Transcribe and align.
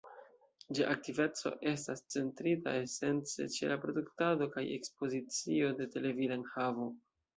Ĝia 0.77 0.85
aktiveco 0.95 1.51
estas 1.71 2.01
centrita 2.15 2.73
esence 2.85 3.47
ĉe 3.57 3.69
la 3.73 3.77
produktado 3.85 4.49
kaj 4.57 4.65
ekspozicio 4.79 5.71
de 5.83 5.89
televida 5.97 6.41
enhavo. 6.41 6.89